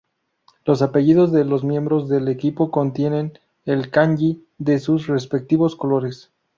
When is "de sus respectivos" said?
4.57-5.75